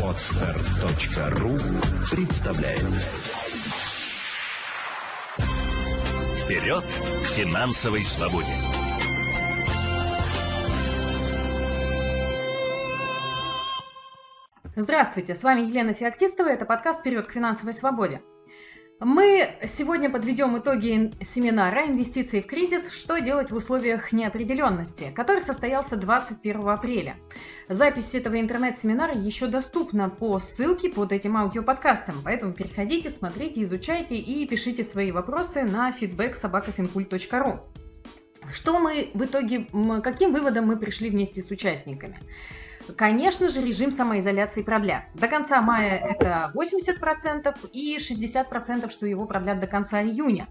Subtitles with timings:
[0.00, 1.58] Отстар.ру
[2.08, 2.82] представляет
[6.38, 8.46] Вперед к финансовой свободе!
[14.76, 18.20] Здравствуйте, с вами Елена Феоктистова, это подкаст «Вперед к финансовой свободе».
[19.04, 22.90] Мы сегодня подведем итоги семинара «Инвестиции в кризис.
[22.90, 27.16] Что делать в условиях неопределенности», который состоялся 21 апреля.
[27.68, 34.46] Запись этого интернет-семинара еще доступна по ссылке под этим аудиоподкастом, поэтому переходите, смотрите, изучайте и
[34.46, 37.60] пишите свои вопросы на feedback собакафинкульт.ру.
[38.54, 39.66] Что мы в итоге,
[40.02, 42.18] каким выводом мы пришли вместе с участниками?
[42.96, 45.04] Конечно же, режим самоизоляции продлят.
[45.14, 50.48] До конца мая это 80% и 60%, что его продлят до конца июня.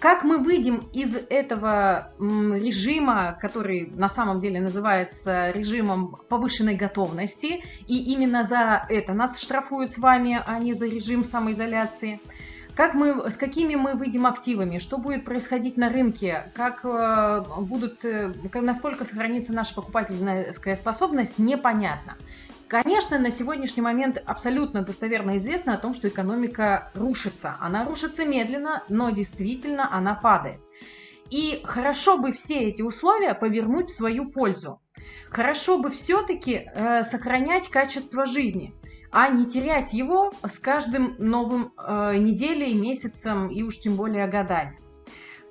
[0.00, 8.12] Как мы выйдем из этого режима, который на самом деле называется режимом повышенной готовности, и
[8.12, 12.20] именно за это нас штрафуют с вами, а не за режим самоизоляции–
[12.74, 18.04] как мы, с какими мы выйдем активами, что будет происходить на рынке, как э, будут,
[18.04, 22.16] э, насколько сохранится наша покупательская способность, непонятно.
[22.66, 27.56] Конечно, на сегодняшний момент абсолютно достоверно известно о том, что экономика рушится.
[27.60, 30.58] Она рушится медленно, но действительно она падает.
[31.30, 34.80] И хорошо бы все эти условия повернуть в свою пользу.
[35.30, 38.74] Хорошо бы все-таки э, сохранять качество жизни
[39.14, 44.76] а не терять его с каждым новым э, неделей, месяцем и уж тем более годами.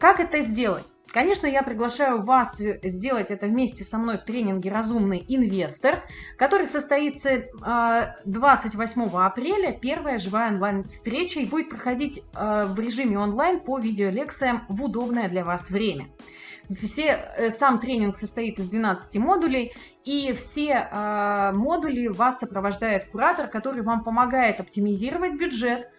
[0.01, 0.83] Как это сделать?
[1.07, 6.03] Конечно, я приглашаю вас сделать это вместе со мной в тренинге «Разумный инвестор»,
[6.37, 7.45] который состоится
[8.25, 14.65] 28 э, апреля, первая живая онлайн-встреча и будет проходить э, в режиме онлайн по видеолекциям
[14.67, 16.09] в удобное для вас время.
[16.69, 19.73] Все, э, сам тренинг состоит из 12 модулей,
[20.05, 25.89] и все э, модули вас сопровождает куратор, который вам помогает оптимизировать бюджет,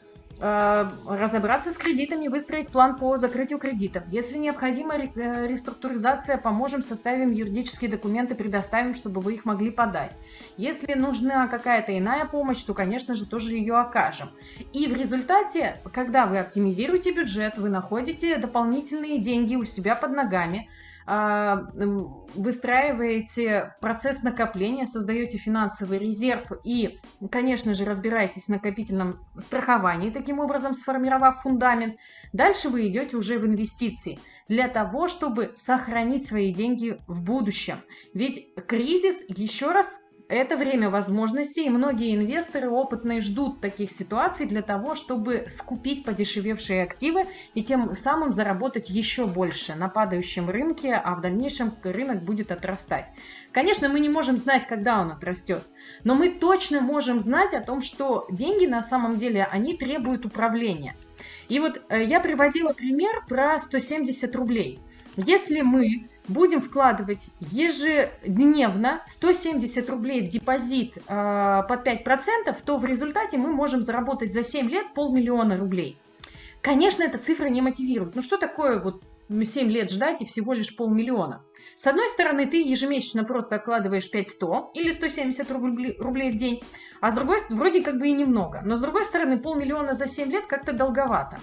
[0.40, 4.02] Э, разобраться с кредитами, выстроить план по закрытию кредитов.
[4.10, 10.10] Если необходима э, реструктуризация, поможем, составим юридические документы, предоставим, чтобы вы их могли подать.
[10.56, 14.28] Если нужна какая-то иная помощь, то, конечно же, тоже ее окажем.
[14.72, 20.68] И в результате, когда вы оптимизируете бюджет, вы находите дополнительные деньги у себя под ногами–
[21.06, 26.98] выстраиваете процесс накопления, создаете финансовый резерв и,
[27.30, 31.96] конечно же, разбираетесь в накопительном страховании, таким образом сформировав фундамент.
[32.32, 37.76] Дальше вы идете уже в инвестиции для того, чтобы сохранить свои деньги в будущем.
[38.12, 44.62] Ведь кризис, еще раз это время возможностей, и многие инвесторы опытные ждут таких ситуаций для
[44.62, 47.24] того, чтобы скупить подешевевшие активы
[47.54, 53.06] и тем самым заработать еще больше на падающем рынке, а в дальнейшем рынок будет отрастать.
[53.52, 55.62] Конечно, мы не можем знать, когда он отрастет,
[56.04, 60.96] но мы точно можем знать о том, что деньги на самом деле, они требуют управления.
[61.48, 64.80] И вот э, я приводила пример про 170 рублей.
[65.16, 73.36] Если мы будем вкладывать ежедневно 170 рублей в депозит э, под 5%, то в результате
[73.36, 75.98] мы можем заработать за 7 лет полмиллиона рублей.
[76.60, 78.14] Конечно, эта цифра не мотивирует.
[78.14, 81.42] Ну что такое вот 7 лет ждать и всего лишь полмиллиона?
[81.76, 86.62] С одной стороны, ты ежемесячно просто откладываешь 500 или 170 рублей, рублей в день,
[87.00, 88.62] а с другой, вроде как бы и немного.
[88.64, 91.38] Но с другой стороны, полмиллиона за 7 лет как-то долговато.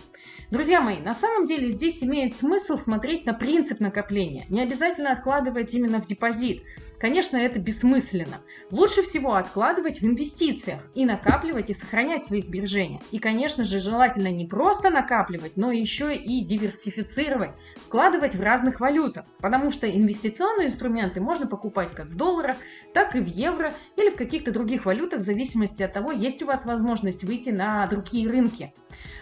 [0.50, 4.46] Друзья мои, на самом деле здесь имеет смысл смотреть на принцип накопления.
[4.50, 6.64] Не обязательно откладывать именно в депозит.
[7.02, 8.38] Конечно, это бессмысленно.
[8.70, 13.02] Лучше всего откладывать в инвестициях и накапливать и сохранять свои сбережения.
[13.12, 17.54] И, конечно же, желательно не просто накапливать, но еще и диверсифицировать,
[17.88, 22.58] вкладывать в разных валютах, потому что инвестиционные инструменты можно покупать как в долларах,
[22.94, 26.46] так и в евро или в каких-то других валютах, в зависимости от того, есть у
[26.46, 28.74] вас возможность выйти на другие рынки.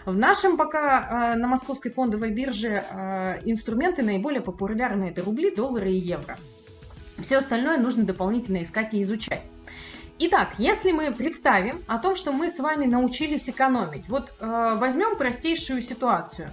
[0.04, 5.92] В нашем пока э, на московской фондовой бирже э, инструменты наиболее популярные это рубли, доллары
[5.92, 6.36] и евро.
[7.18, 9.42] Все остальное нужно дополнительно искать и изучать.
[10.18, 15.16] Итак, если мы представим о том, что мы с вами научились экономить, вот э, возьмем
[15.16, 16.50] простейшую ситуацию.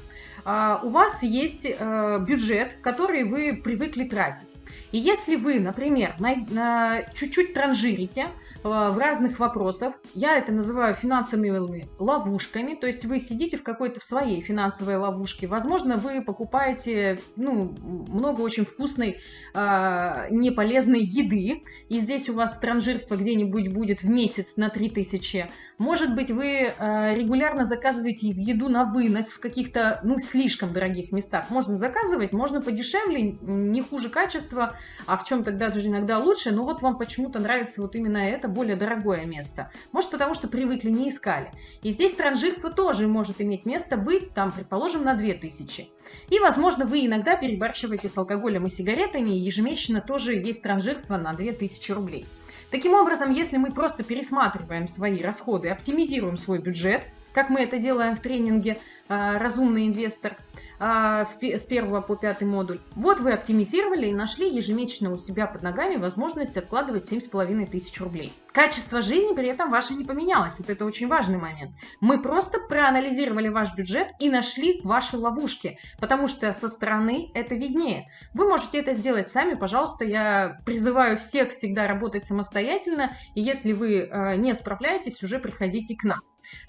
[0.48, 4.56] Э, у вас есть э, бюджет, который вы привыкли тратить.
[4.94, 8.28] И если вы, например, на, на, чуть-чуть транжирите,
[8.68, 9.96] Э, в разных вопросах.
[10.14, 12.74] Я это называю финансовыми ловушками.
[12.74, 15.48] То есть вы сидите в какой-то в своей финансовой ловушке.
[15.48, 19.20] Возможно, вы покупаете ну, много очень вкусной,
[19.54, 21.64] э, неполезной еды.
[21.90, 25.48] И здесь у вас транжирство где-нибудь будет в месяц на 3000.
[25.78, 31.52] Может быть, вы э, регулярно заказываете еду на вынос в каких-то, ну, слишком дорогих местах.
[31.52, 34.76] Можно заказывать, можно подешевле, не хуже качества,
[35.06, 38.48] а в чем тогда даже иногда лучше, но вот вам почему-то нравится вот именно это
[38.48, 39.72] более дорогое место.
[39.92, 41.52] Может, потому что привыкли, не искали.
[41.84, 45.90] И здесь транжирство тоже может иметь место быть, там, предположим, на 2000.
[46.30, 51.34] И, возможно, вы иногда перебарщиваете с алкоголем и сигаретами, и ежемесячно тоже есть транжирство на
[51.34, 52.26] 2000 рублей.
[52.70, 58.16] Таким образом, если мы просто пересматриваем свои расходы, оптимизируем свой бюджет, как мы это делаем
[58.16, 60.36] в тренинге а, «Разумный инвестор»,
[60.80, 62.80] с первого по пятый модуль.
[62.96, 68.32] Вот вы оптимизировали и нашли ежемесячно у себя под ногами возможность откладывать 7,5 тысяч рублей.
[68.52, 70.60] Качество жизни при этом ваше не поменялось.
[70.60, 71.72] Вот это очень важный момент.
[72.00, 78.12] Мы просто проанализировали ваш бюджет и нашли ваши ловушки, потому что со стороны это виднее.
[78.34, 80.06] Вы можете это сделать сами, пожалуйста.
[80.06, 86.04] Я призываю всех всегда работать самостоятельно, и если вы э, не справляетесь, уже приходите к
[86.04, 86.20] нам.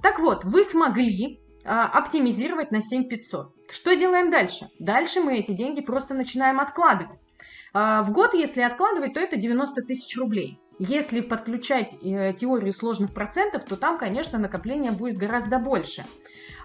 [0.02, 3.54] Так вот, вы смогли а, оптимизировать на 7500.
[3.70, 4.68] Что делаем дальше?
[4.78, 7.18] Дальше мы эти деньги просто начинаем откладывать.
[7.72, 10.60] А, в год, если откладывать, то это 90 тысяч рублей.
[10.78, 16.04] Если подключать э, теорию сложных процентов, то там, конечно, накопление будет гораздо больше.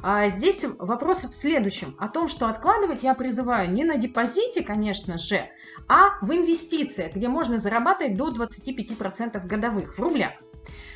[0.03, 1.95] А здесь вопрос в следующем.
[1.97, 5.41] О том, что откладывать я призываю не на депозите, конечно же,
[5.87, 10.33] а в инвестициях, где можно зарабатывать до 25% годовых в рублях.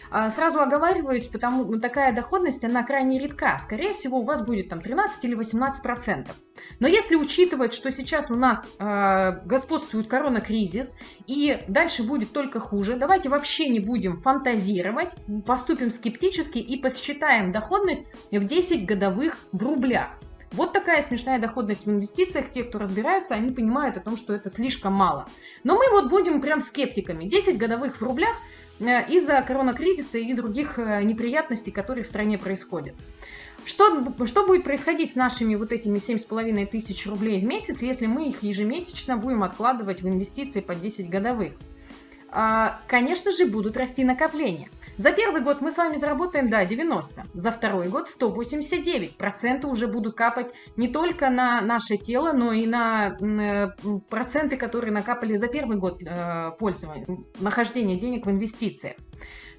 [0.09, 3.57] А, сразу оговариваюсь, потому что такая доходность, она крайне редка.
[3.59, 6.35] Скорее всего, у вас будет там 13 или 18 процентов.
[6.79, 10.95] Но если учитывать, что сейчас у нас э, господствует коронакризис
[11.27, 15.15] и дальше будет только хуже, давайте вообще не будем фантазировать,
[15.45, 20.09] поступим скептически и посчитаем доходность в 10 годовых в рублях.
[20.53, 22.49] Вот такая смешная доходность в инвестициях.
[22.51, 25.27] Те, кто разбираются, они понимают о том, что это слишком мало.
[25.65, 27.25] Но мы вот будем прям скептиками.
[27.25, 28.35] 10 годовых в рублях–
[28.79, 32.95] из-за коронакризиса и других э, неприятностей, которые в стране происходят.
[33.65, 38.29] Что, что будет происходить с нашими вот этими 7,5 тысяч рублей в месяц, если мы
[38.29, 41.53] их ежемесячно будем откладывать в инвестиции по 10 годовых?
[42.39, 44.69] А, конечно же, будут расти накопления.
[44.95, 47.23] За первый год мы с вами заработаем, да, 90.
[47.33, 49.17] За второй год 189.
[49.17, 53.69] Проценты уже будут капать не только на наше тело, но и на э,
[54.07, 57.07] проценты, которые накапали за первый год э, пользования,
[57.39, 58.97] нахождения денег в инвестициях.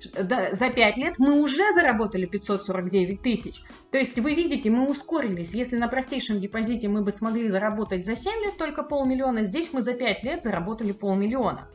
[0.00, 3.62] За 5 лет мы уже заработали 549 тысяч.
[3.90, 5.54] То есть вы видите, мы ускорились.
[5.54, 9.82] Если на простейшем депозите мы бы смогли заработать за 7 лет только полмиллиона, здесь мы
[9.82, 11.68] за 5 лет заработали полмиллиона.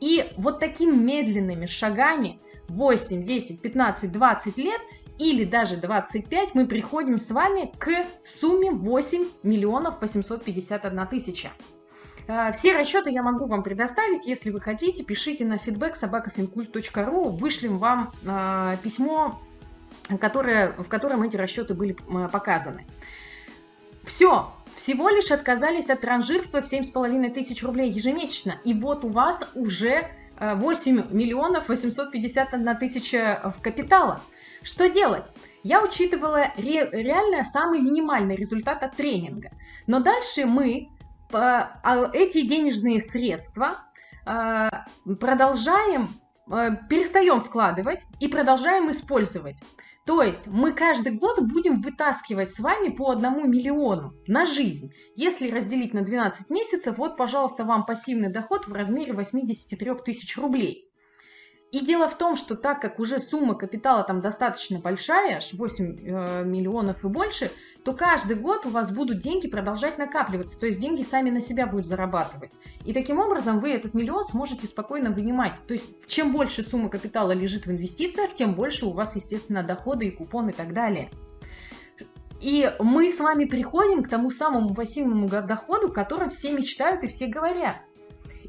[0.00, 4.80] И вот такими медленными шагами 8, 10, 15, 20 лет
[5.18, 11.50] или даже 25 мы приходим с вами к сумме 8 миллионов 851 тысяча.
[12.28, 14.26] Э, все расчеты я могу вам предоставить.
[14.26, 17.30] Если вы хотите, пишите на feedback собакафинкульт.ру.
[17.30, 19.40] Вышлем вам э, письмо,
[20.20, 21.96] которое, в котором эти расчеты были
[22.30, 22.86] показаны.
[24.04, 28.60] Все, всего лишь отказались от транжирства в 7,5 тысяч рублей ежемесячно.
[28.64, 30.08] И вот у вас уже
[30.40, 34.22] 8 миллионов 851 тысяча в капитала.
[34.62, 35.24] Что делать?
[35.62, 39.50] Я учитывала ре, реально самый минимальный результат от тренинга.
[39.86, 40.97] Но дальше мы а,
[41.32, 43.78] эти денежные средства
[44.24, 44.86] а,
[45.20, 46.10] продолжаем,
[46.50, 49.56] а, перестаем вкладывать и продолжаем использовать.
[50.08, 54.90] То есть мы каждый год будем вытаскивать с вами по одному миллиону на жизнь.
[55.16, 60.88] Если разделить на 12 месяцев, вот, пожалуйста, вам пассивный доход в размере 83 тысяч рублей.
[61.72, 65.84] И дело в том, что так как уже сумма капитала там достаточно большая, аж 8
[65.84, 67.50] э, миллионов и больше,
[67.84, 71.66] то каждый год у вас будут деньги продолжать накапливаться, то есть деньги сами на себя
[71.66, 72.50] будут зарабатывать.
[72.84, 75.54] И таким образом вы этот миллион сможете спокойно вынимать.
[75.66, 80.06] То есть чем больше сумма капитала лежит в инвестициях, тем больше у вас, естественно, доходы
[80.06, 81.10] и купоны и так далее.
[82.40, 87.08] И мы с вами приходим к тому самому пассивному доходу, о котором все мечтают и
[87.08, 87.76] все говорят.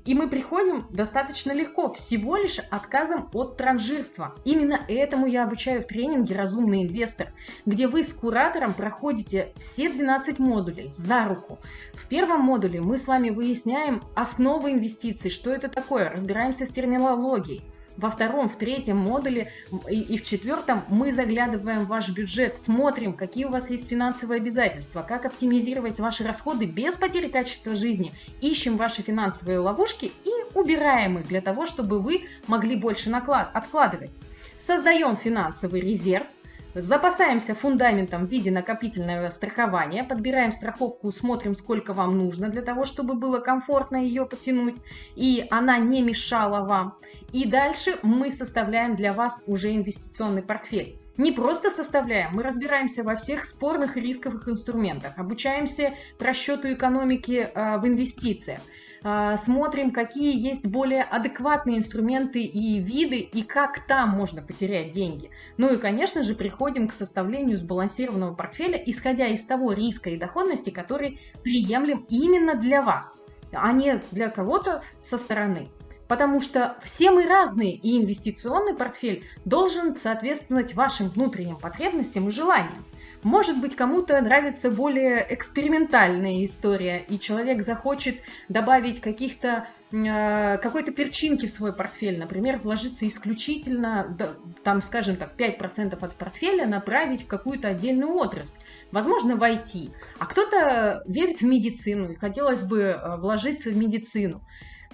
[0.06, 4.36] И мы приходим достаточно легко, всего лишь отказом от транжирства.
[4.46, 7.34] Именно этому я обучаю в тренинге «Разумный инвестор»,
[7.66, 11.60] где вы с куратором проходите все 12 модулей за руку.
[11.94, 17.64] В первом модуле мы с вами выясняем основы инвестиций, что это такое, разбираемся с терминологией
[18.00, 19.52] во втором, в третьем модуле
[19.90, 24.38] и, и в четвертом мы заглядываем в ваш бюджет, смотрим, какие у вас есть финансовые
[24.38, 31.20] обязательства, как оптимизировать ваши расходы без потери качества жизни, ищем ваши финансовые ловушки и убираем
[31.20, 34.12] их для того, чтобы вы могли больше наклад, откладывать.
[34.58, 36.28] Создаем финансовый резерв,
[36.76, 43.16] Запасаемся фундаментом в виде накопительного страхования, подбираем страховку, смотрим, сколько вам нужно для того, чтобы
[43.16, 44.76] было комфортно ее потянуть,
[45.16, 46.96] и она не мешала вам.
[47.32, 50.99] И дальше мы составляем для вас уже инвестиционный портфель.
[51.20, 57.78] Не просто составляем, мы разбираемся во всех спорных и рисковых инструментах, обучаемся просчету экономики э,
[57.78, 58.62] в инвестициях,
[59.04, 65.30] э, смотрим, какие есть более адекватные инструменты и виды, и как там можно потерять деньги.
[65.58, 70.70] Ну и, конечно же, приходим к составлению сбалансированного портфеля, исходя из того риска и доходности,
[70.70, 73.22] который приемлем именно для вас,
[73.52, 75.68] а не для кого-то со стороны
[76.10, 82.84] потому что все мы разные, и инвестиционный портфель должен соответствовать вашим внутренним потребностям и желаниям.
[83.22, 88.16] Может быть, кому-то нравится более экспериментальная история, и человек захочет
[88.48, 94.18] добавить каких-то э, какой-то перчинки в свой портфель, например, вложиться исключительно,
[94.64, 98.62] там, скажем так, 5% от портфеля направить в какую-то отдельную отрасль,
[98.92, 104.42] возможно, в IT, а кто-то верит в медицину и хотелось бы э, вложиться в медицину.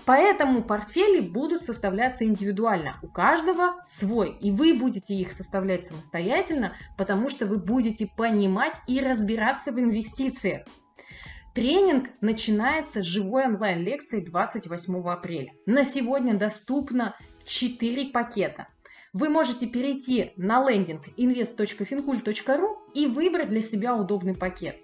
[0.04, 3.00] Поэтому портфели будут составляться индивидуально.
[3.02, 4.38] У каждого свой.
[4.40, 10.68] И вы будете их составлять самостоятельно, потому что вы будете понимать и разбираться в инвестициях.
[11.56, 15.54] Тренинг начинается с живой онлайн-лекции 28 апреля.
[15.66, 18.68] На сегодня доступно 4 пакета.
[19.14, 24.78] Вы можете перейти на лендинг invest.fincult.ru и выбрать для себя удобный пакет.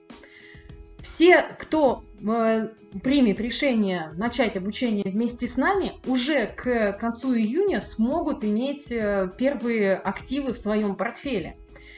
[1.04, 2.68] Все, кто э,
[3.02, 9.96] примет решение начать обучение вместе с нами, уже к концу июня смогут иметь э, первые
[9.96, 11.58] активы в своем портфеле.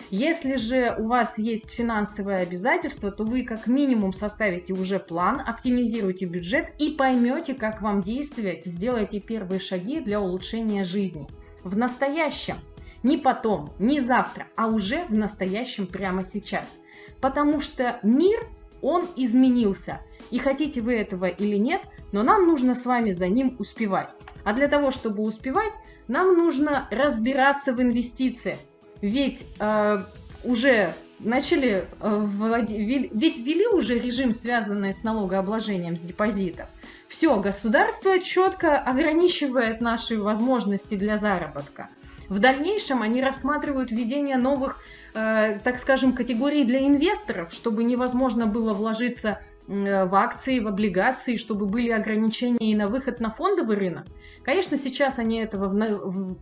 [0.10, 6.26] Если же у вас есть финансовые обязательства, то вы как минимум составите уже план, оптимизируете
[6.26, 11.28] бюджет и поймете, как вам действовать, сделаете первые шаги для улучшения жизни.
[11.64, 12.58] В настоящем,
[13.02, 16.78] не потом, не завтра, а уже в настоящем прямо сейчас.
[17.20, 18.46] Потому что мир
[18.84, 20.02] он изменился.
[20.30, 24.10] И хотите вы этого или нет, но нам нужно с вами за ним успевать.
[24.44, 25.72] А для того, чтобы успевать,
[26.08, 28.60] нам нужно разбираться в инвестициях.
[29.02, 30.04] Ведь э,
[30.44, 36.68] уже начали, э, ведь ввели уже режим, связанный с налогообложением с депозитов.
[37.08, 41.90] Все, государство четко ограничивает наши возможности для заработка.
[42.30, 44.80] В дальнейшем они рассматривают введение новых,
[45.14, 51.38] э, так скажем, категорий для инвесторов, чтобы невозможно было вложиться э, в акции, в облигации,
[51.38, 54.06] чтобы были ограничения и на выход на фондовый рынок.
[54.44, 55.70] Конечно, сейчас они этого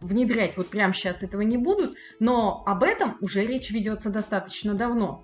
[0.01, 5.23] внедрять вот прямо сейчас этого не будут, но об этом уже речь ведется достаточно давно.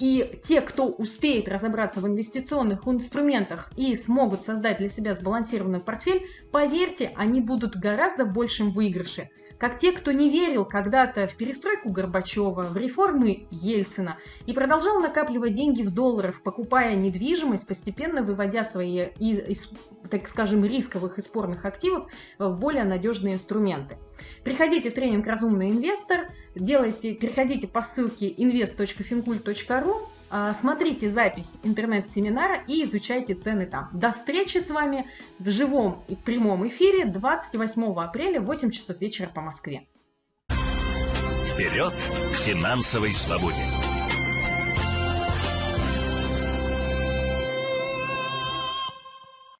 [0.00, 6.26] И те, кто успеет разобраться в инвестиционных инструментах и смогут создать для себя сбалансированный портфель,
[6.50, 9.28] поверьте, они будут гораздо большим выигрыше
[9.60, 14.16] как те, кто не верил когда-то в перестройку Горбачева, в реформы Ельцина
[14.46, 19.70] и продолжал накапливать деньги в долларах, покупая недвижимость, постепенно выводя свои, из,
[20.10, 23.98] так скажем, рисковых и спорных активов в более надежные инструменты.
[24.44, 29.94] Приходите в тренинг «Разумный инвестор», делайте, переходите по ссылке invest.fincult.ru
[30.32, 33.90] а, смотрите запись интернет-семинара и изучайте цены там.
[33.92, 35.06] До встречи с вами
[35.40, 39.88] в живом и в прямом эфире 28 апреля в 8 часов вечера по Москве.
[41.46, 41.92] Вперед
[42.32, 43.69] к финансовой свободе!